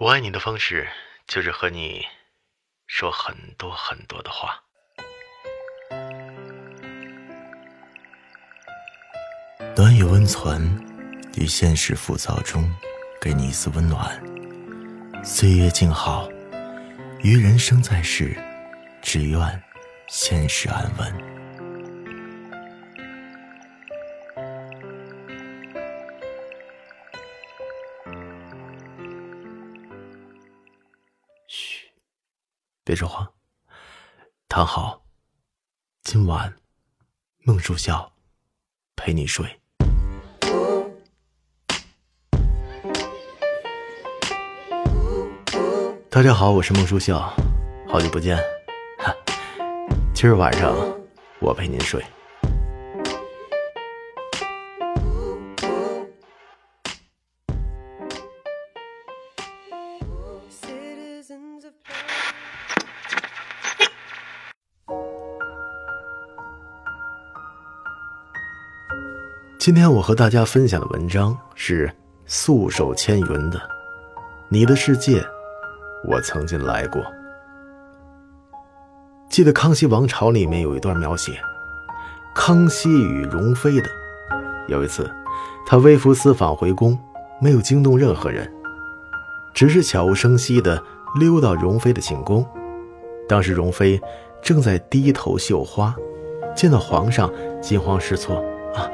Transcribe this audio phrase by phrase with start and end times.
[0.00, 0.88] 我爱你的方式
[1.28, 2.04] 就是和你
[2.84, 4.60] 说很多很多的话。
[9.76, 10.84] 暖语温存，
[11.36, 12.68] 于现实浮躁中
[13.20, 14.20] 给你一丝温暖。
[15.24, 16.28] 岁月静好，
[17.22, 18.36] 于人生在世，
[19.00, 19.62] 只愿
[20.08, 21.33] 现实安稳。
[32.86, 33.26] 别说话，
[34.46, 35.02] 躺好。
[36.02, 36.54] 今晚，
[37.38, 38.12] 孟树笑
[38.94, 39.58] 陪你睡。
[46.10, 47.34] 大家好，我是孟树笑，
[47.88, 48.36] 好久不见。
[48.98, 49.16] 哈，
[50.14, 50.76] 今儿晚上
[51.40, 52.04] 我陪您睡。
[69.64, 71.90] 今天我和大家分享的文章是
[72.26, 73.58] 素手千云的
[74.50, 75.24] 《你的世界，
[76.06, 77.00] 我曾经来过》。
[79.30, 81.32] 记得《康熙王朝》里面有一段描写，
[82.34, 83.88] 康熙与容妃的。
[84.68, 85.10] 有一次，
[85.66, 86.98] 他微服私访回宫，
[87.40, 88.46] 没有惊动任何人，
[89.54, 90.78] 只是悄无声息地
[91.18, 92.46] 溜到容妃的寝宫。
[93.26, 93.98] 当时容妃
[94.42, 95.96] 正在低头绣花，
[96.54, 98.44] 见到皇上，惊慌失措
[98.76, 98.90] 啊！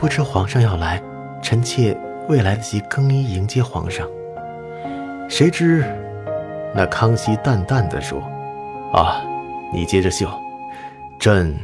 [0.00, 0.98] 不知皇上要来，
[1.42, 1.94] 臣妾
[2.26, 4.08] 未来得及更衣迎接皇上。
[5.28, 5.84] 谁知，
[6.74, 8.18] 那康熙淡淡的说
[8.94, 9.20] ：“啊，
[9.74, 10.26] 你接着绣，
[11.18, 11.54] 朕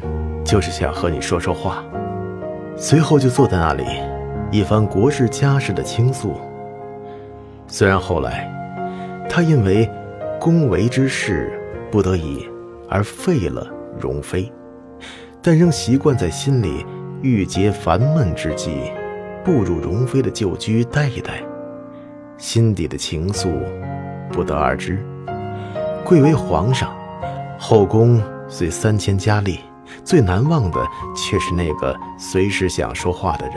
[0.45, 1.83] 就是想和你说说话。”
[2.77, 3.85] 随后就坐在那里，
[4.51, 6.39] 一番国事家事的倾诉。
[7.67, 8.53] 虽然后来，
[9.31, 9.91] 他因为
[10.39, 11.59] 宫闱之事
[11.91, 12.47] 不得已
[12.87, 13.67] 而废了
[13.99, 14.53] 容妃，
[15.41, 16.85] 但仍习惯在心里。
[17.23, 18.93] 郁结烦闷之际，
[19.45, 21.43] 步入容妃的旧居待一待，
[22.37, 23.53] 心底的情愫
[24.31, 25.05] 不得而知。
[26.05, 26.95] 贵为皇上，
[27.59, 29.59] 后宫虽三千佳丽，
[30.05, 30.79] 最难忘的
[31.17, 33.57] 却是那个随时想说话的人。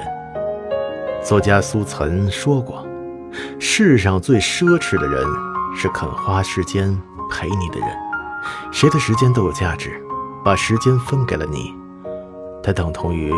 [1.23, 2.87] 作家苏岑说过
[3.59, 5.23] ：“世上最奢侈的人，
[5.75, 6.97] 是肯花时间
[7.29, 7.89] 陪你的人。
[8.71, 10.01] 谁的时间都有价值，
[10.43, 11.77] 把时间分给了你。”
[12.63, 13.31] 它等同于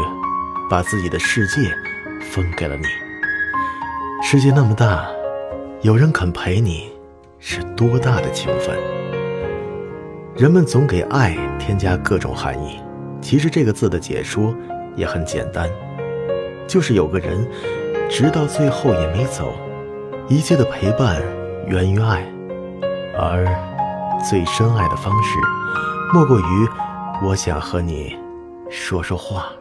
[0.69, 1.61] 把自己的世界
[2.21, 2.83] 分给了你。
[4.23, 5.05] 世界那么大，
[5.81, 6.91] 有人肯陪你，
[7.39, 8.77] 是多大的情分？
[10.35, 12.79] 人们总给爱添加各种含义，
[13.21, 14.55] 其实这个字的解说
[14.95, 15.69] 也很简单，
[16.67, 17.45] 就是有个人
[18.09, 19.53] 直到最后也没走，
[20.27, 21.21] 一切的陪伴
[21.67, 22.25] 源于爱，
[23.17, 23.45] 而
[24.29, 25.37] 最深爱的方式，
[26.13, 26.69] 莫过于
[27.23, 28.15] 我想和你。
[28.71, 29.51] 说说话。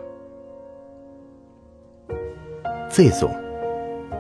[2.89, 3.35] Z 总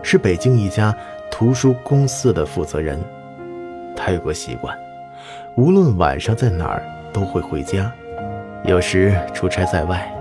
[0.02, 0.92] 是北京一家
[1.30, 2.98] 图书公司的负责人，
[3.96, 4.76] 他有个习惯，
[5.56, 7.90] 无论晚上在哪儿都会回家，
[8.64, 10.12] 有时出差在外，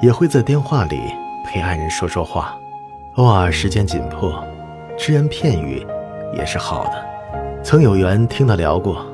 [0.00, 0.98] 也会在电话里
[1.44, 2.58] 陪爱人说说话。
[3.16, 4.42] 偶尔时间紧迫，
[4.96, 5.86] 只言片语
[6.32, 7.06] 也是好的。
[7.62, 9.04] 曾有缘听他聊过，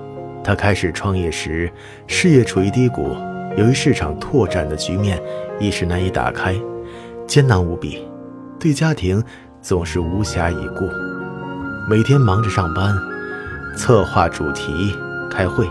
[0.45, 1.73] 他开始创业时，
[2.07, 3.17] 事业处于低谷。
[3.57, 5.23] 由于市场拓展的局面
[5.61, 6.59] 一时难以打开，
[7.27, 8.07] 艰难无比，
[8.59, 9.23] 对家庭
[9.61, 10.89] 总是无暇以顾，
[11.89, 12.97] 每天忙着上班、
[13.77, 14.97] 策划主题、
[15.31, 15.67] 开会，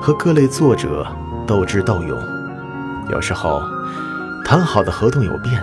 [0.00, 1.06] 和各类作者
[1.46, 2.18] 斗智斗勇。
[3.10, 3.62] 有时候
[4.44, 5.62] 谈好的合同有变，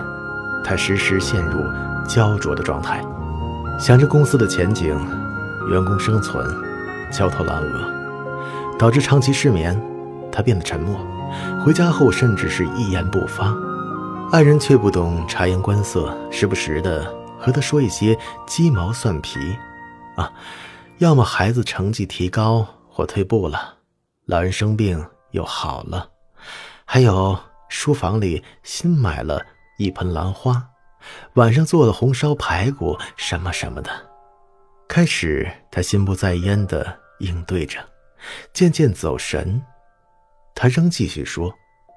[0.64, 1.64] 他时时陷入
[2.06, 3.02] 焦灼的状态，
[3.80, 4.96] 想着公司的前景、
[5.68, 6.46] 员工生存，
[7.10, 7.80] 焦头烂额，
[8.78, 9.76] 导致长期失眠。
[10.30, 10.94] 他变得沉默。
[11.64, 13.54] 回家后，甚至是一言不发，
[14.32, 19.38] 爱人却不懂察言观色，时不时的和他说一些鸡毛蒜皮，
[20.16, 20.32] 啊，
[20.98, 23.74] 要么孩子成绩提高或退步了，
[24.26, 26.08] 老人生病又好了，
[26.84, 27.38] 还有
[27.68, 29.44] 书房里新买了
[29.78, 30.62] 一盆兰花，
[31.34, 33.90] 晚上做了红烧排骨什么什么的。
[34.88, 37.78] 开始他心不在焉的应对着，
[38.52, 39.62] 渐渐走神。
[40.60, 41.54] 他仍继续说，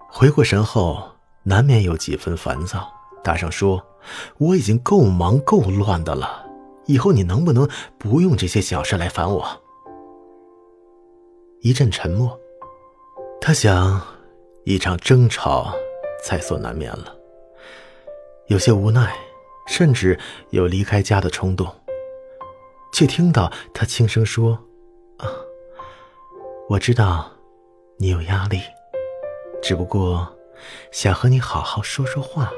[0.08, 1.04] 回过神后，
[1.42, 2.88] 难免有几分烦躁，
[3.24, 3.84] 大声说
[4.38, 6.46] ：“我已经够忙够乱的了，
[6.86, 7.68] 以后你能不能
[7.98, 9.62] 不用这些小事来烦我？”
[11.62, 12.40] 一阵沉默，
[13.42, 14.00] 他想，
[14.64, 15.74] 一场争吵
[16.24, 17.16] 在所难免了，
[18.46, 19.12] 有些无奈，
[19.66, 20.20] 甚至
[20.52, 21.68] 有离开家的冲动。
[22.94, 24.52] 却听到他轻声说
[25.18, 25.26] ：“啊，
[26.70, 27.32] 我知道
[28.02, 28.60] 你有压力，
[29.62, 30.28] 只不过
[30.90, 32.52] 想和你好好说说话，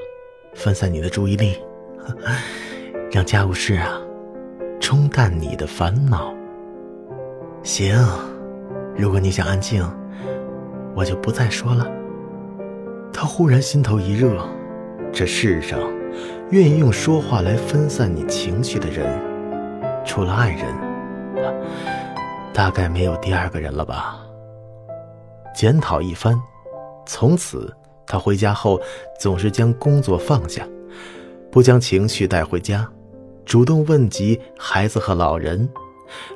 [0.55, 1.61] 分散你的注意力，
[3.11, 3.99] 让家务事啊
[4.79, 6.33] 冲淡你的烦恼。
[7.61, 7.93] 行，
[8.95, 9.85] 如果你想安静，
[10.95, 11.85] 我就不再说了。”
[13.11, 14.47] 他忽然心头一热，
[15.11, 15.77] 这世上
[16.51, 19.05] 愿意用说话来分散你情绪的人，
[20.05, 20.73] 除了爱人，
[22.53, 24.22] 大概没有第二个人了吧。
[25.53, 26.39] 检讨一番，
[27.05, 27.73] 从此
[28.05, 28.79] 他回家后
[29.19, 30.67] 总是将工作放下，
[31.51, 32.89] 不将情绪带回家，
[33.45, 35.67] 主动问及孩子和老人，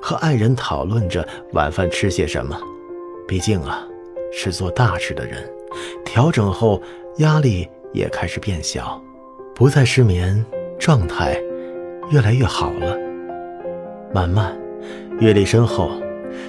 [0.01, 2.57] 和爱人讨论着晚饭吃些什么。
[3.27, 3.85] 毕竟啊，
[4.31, 5.49] 是做大事的人。
[6.05, 6.81] 调整后，
[7.17, 9.01] 压力也开始变小，
[9.53, 10.43] 不再失眠，
[10.79, 11.37] 状态
[12.09, 12.97] 越来越好了。
[14.13, 14.57] 慢慢，
[15.19, 15.91] 阅历深厚，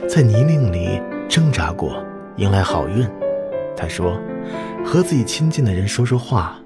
[0.09, 2.03] 在泥泞里挣扎过，
[2.38, 3.06] 迎来好运。
[3.76, 4.17] 他说
[4.87, 6.56] ：“和自己亲近的人说说话，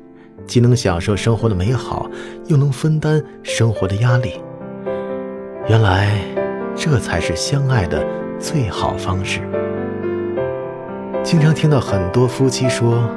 [0.47, 2.09] 既能享受生活的美好，
[2.47, 4.41] 又能分担生活的压力。
[5.69, 6.19] 原来，
[6.77, 8.07] 这才是相爱的
[8.39, 9.41] 最好方式。”
[11.25, 13.09] 经常听到很多夫妻说，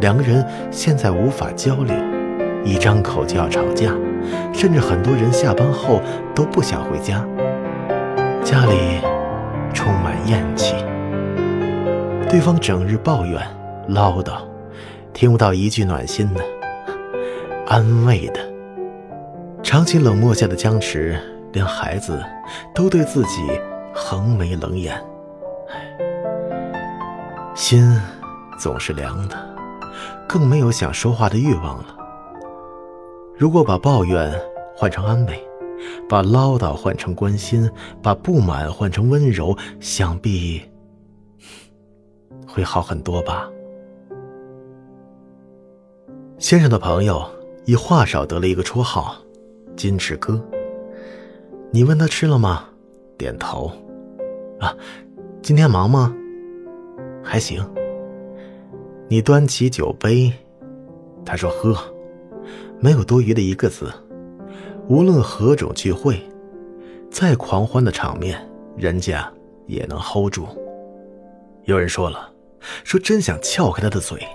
[0.00, 1.94] 两个人现在无法交流，
[2.64, 3.92] 一张口就要吵架，
[4.52, 6.00] 甚至很多人下班后
[6.34, 7.24] 都不想回家，
[8.42, 9.00] 家里
[9.74, 10.74] 充满厌气，
[12.28, 13.40] 对方整日抱怨
[13.88, 14.42] 唠叨，
[15.14, 16.44] 听不到一句暖心的、
[17.66, 18.40] 安慰的，
[19.62, 21.18] 长期冷漠下的僵持，
[21.52, 22.22] 连孩子
[22.74, 23.48] 都对自己
[23.94, 25.02] 横眉冷眼。
[27.54, 27.98] 心
[28.58, 29.36] 总是凉的，
[30.28, 31.96] 更没有想说话的欲望了。
[33.38, 34.38] 如果把抱怨
[34.76, 35.42] 换成安慰，
[36.06, 37.70] 把唠叨换成关心，
[38.02, 40.62] 把不满换成温柔，想必
[42.48, 43.48] 会好很多吧。
[46.38, 47.22] 先生的朋友
[47.66, 49.14] 以话少得了一个绰号
[49.76, 50.42] “金翅哥”。
[51.70, 52.64] 你问他吃了吗？
[53.18, 53.70] 点头。
[54.58, 54.74] 啊，
[55.42, 56.14] 今天忙吗？
[57.22, 57.62] 还行。
[59.08, 60.32] 你端起酒杯，
[61.24, 61.76] 他说：“喝。”
[62.80, 63.92] 没有多余的一个字。
[64.88, 66.22] 无论何种聚会，
[67.10, 68.40] 再狂欢的场面，
[68.76, 69.30] 人家
[69.66, 70.46] 也能 hold 住。
[71.64, 72.30] 有人说了，
[72.84, 74.26] 说真想撬开他的嘴，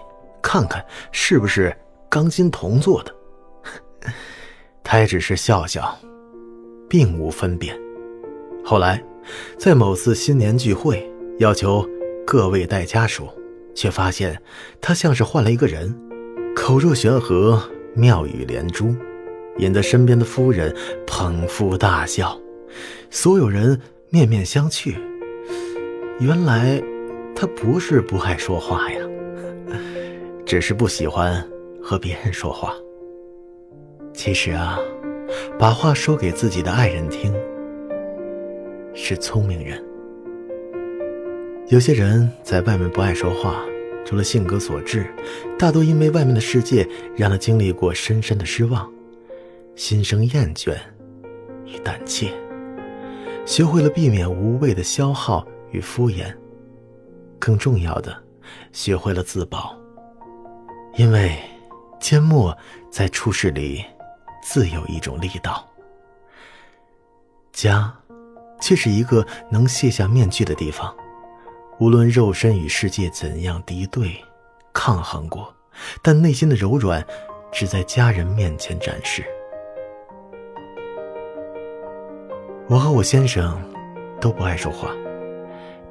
[0.42, 1.76] 看看是不是
[2.10, 3.14] 钢筋铜做的。
[4.84, 5.98] 他也只是笑笑，
[6.90, 7.80] 并无分辨。
[8.64, 9.04] 后来，
[9.58, 11.10] 在某次新年聚会，
[11.40, 11.88] 要求。
[12.26, 13.28] 各位带家属，
[13.76, 14.42] 却发现
[14.80, 15.94] 他像是换了一个人，
[16.56, 17.62] 口若悬河，
[17.96, 18.96] 妙语连珠，
[19.58, 20.74] 引得身边的夫人
[21.06, 22.40] 捧腹大笑，
[23.10, 23.78] 所有人
[24.10, 24.96] 面面相觑。
[26.22, 26.82] 原来
[27.36, 29.00] 他不是不爱说话呀，
[30.46, 31.44] 只是不喜欢
[31.82, 32.74] 和别人说话。
[34.14, 34.80] 其实啊，
[35.58, 37.34] 把话说给自己的爱人听，
[38.94, 39.84] 是聪明人。
[41.70, 43.64] 有些人在外面不爱说话，
[44.06, 45.08] 除了性格所致，
[45.58, 48.88] 大多因为外面的世界让他经历过深深的失望，
[49.76, 50.76] 心生厌倦
[51.66, 52.32] 与胆怯，
[53.46, 56.32] 学会了避免无谓的消耗与敷衍，
[57.44, 58.18] 更重要的，
[58.72, 59.76] 学会了自保。
[60.96, 61.38] 因为
[62.00, 62.58] 缄默
[62.90, 63.84] 在处事里
[64.42, 65.68] 自有一种力道。
[67.52, 67.94] 家，
[68.62, 70.96] 却是一个能卸下面具的地方。
[71.80, 74.16] 无论肉身与世界怎样敌对、
[74.72, 75.54] 抗衡过，
[76.02, 77.06] 但内心的柔软，
[77.52, 79.22] 只在家人面前展示。
[82.70, 83.62] 我和我先生
[84.22, 84.96] 都不爱说话，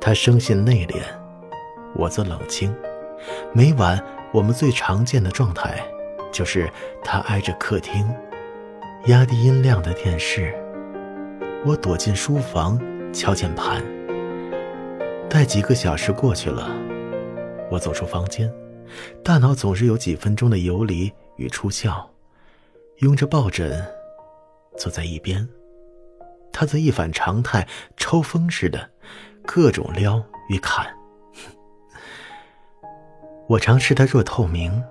[0.01, 1.03] 他生性内敛，
[1.95, 2.75] 我则冷清。
[3.53, 5.83] 每晚我们最常见的状态，
[6.33, 6.71] 就是
[7.05, 8.09] 他挨着客厅，
[9.07, 10.55] 压低音量的电视，
[11.65, 12.81] 我躲进书房
[13.13, 13.83] 敲键盘。
[15.29, 16.69] 待几个小时过去了，
[17.71, 18.53] 我走出房间，
[19.23, 22.05] 大脑总是有几分钟的游离与出窍，
[22.99, 23.87] 拥着抱枕
[24.77, 25.49] 坐在一边，
[26.53, 28.91] 他则一反常态，抽风似的，
[29.47, 30.87] 各种撩与砍。
[33.53, 34.83] 我尝试他若透明，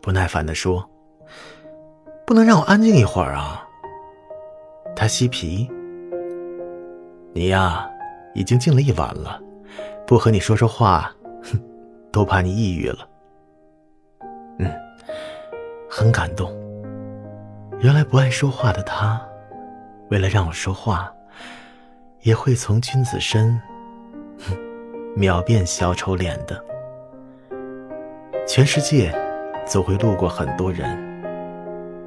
[0.00, 0.88] 不耐烦地说
[2.24, 3.66] ：“不能让我安静一会儿啊？”
[4.94, 5.68] 他嬉皮
[7.34, 7.90] ：“你呀，
[8.32, 9.40] 已经静了一晚了。”
[10.06, 11.60] 不和你说说话，哼，
[12.12, 13.08] 都怕你抑郁了。
[14.60, 14.72] 嗯，
[15.90, 16.48] 很感动。
[17.80, 19.20] 原来不爱说话的他，
[20.10, 21.12] 为了让我说话，
[22.20, 23.60] 也会从君子身
[24.38, 24.56] 哼
[25.16, 26.69] 秒变小丑脸的。
[28.46, 29.14] 全世界
[29.64, 30.98] 总会路过很多人，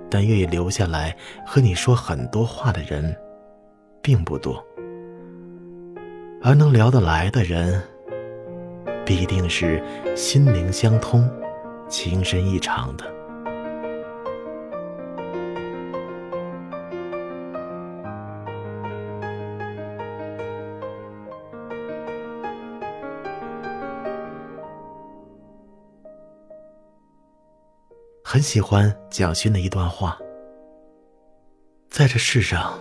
[0.09, 3.15] 但愿意留下来和你说很多话的人
[4.01, 4.63] 并不多，
[6.41, 7.81] 而能聊得来的人，
[9.05, 9.81] 必定是
[10.15, 11.29] 心灵相通、
[11.87, 13.05] 情深意长的。
[28.33, 30.17] 很喜欢蒋勋的一段话：
[31.91, 32.79] 在这世上，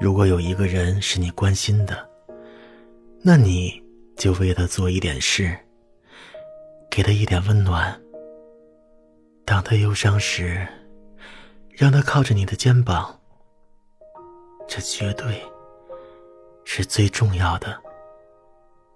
[0.00, 2.08] 如果有一个人是你关心的，
[3.20, 3.84] 那你
[4.16, 5.54] 就为他做一点事，
[6.90, 8.00] 给他一点温暖。
[9.44, 10.66] 当他忧伤时，
[11.68, 13.20] 让他靠着你的肩膀，
[14.66, 15.38] 这绝对
[16.64, 17.78] 是最重要的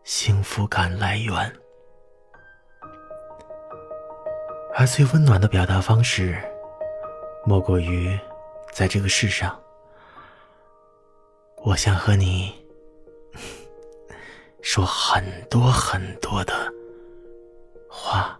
[0.05, 1.53] 幸福感来源。
[4.79, 6.37] 而最温暖的表达方式，
[7.47, 8.15] 莫过于
[8.75, 9.59] 在这个世上，
[11.65, 12.53] 我想和你
[14.61, 16.53] 说很多很多的
[17.89, 18.39] 话。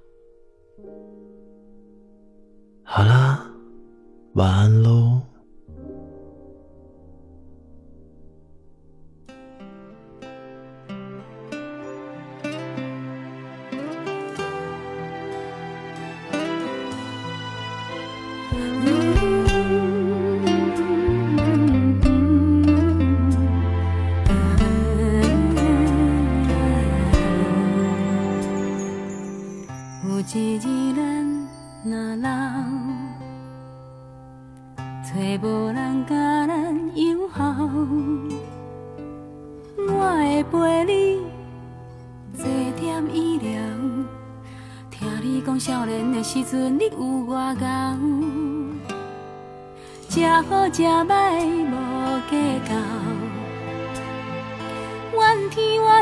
[2.85, 3.41] 好啦，
[4.35, 5.23] 晚安喽。
[30.37, 31.49] 一日咱
[31.83, 32.29] 若老，
[35.03, 35.09] 找
[35.41, 36.15] 无人甲
[36.47, 37.43] 咱友好，
[39.79, 41.23] 我会陪你？
[42.35, 42.45] 坐
[42.79, 43.49] 点医疗。
[44.91, 45.41] 听你？
[45.41, 46.85] 讲少年的时阵，你？
[46.85, 47.97] 有偌敖，
[50.11, 51.73] 吃好吃歹无
[52.29, 52.37] 计
[52.69, 52.75] 较，
[55.19, 55.96] 怨天怨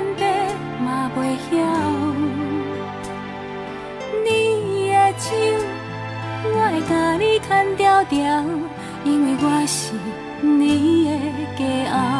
[9.04, 9.94] 因为我是
[10.42, 11.10] 你的
[11.56, 12.13] 骄傲。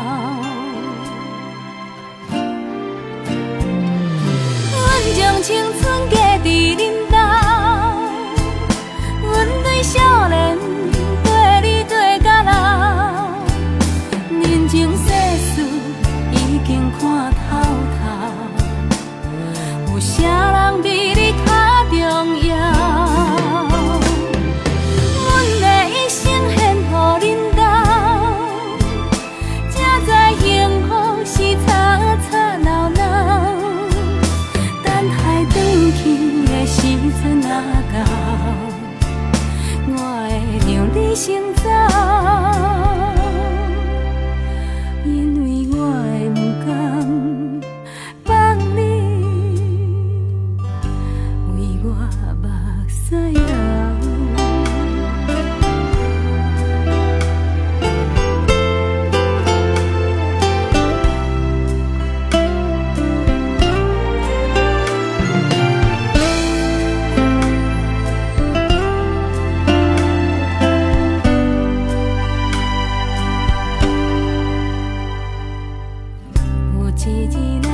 [76.96, 77.28] 一日
[77.60, 77.68] 咱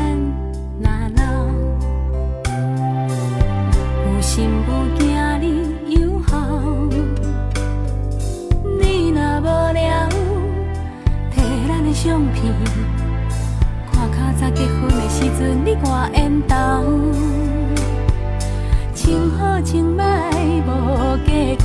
[0.80, 1.22] 若老，
[4.04, 5.00] 有媳妇疼
[5.40, 5.44] 你
[5.94, 5.94] 又
[6.26, 6.30] 孝，
[8.80, 10.08] 你若无聊，
[11.32, 11.36] 摕
[11.68, 12.52] 咱的相片，
[13.92, 15.76] 看卡早结婚的时阵，你，
[18.96, 20.00] 穿好穿歹
[20.66, 20.68] 无
[21.24, 21.64] 计较。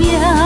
[0.00, 0.43] 娘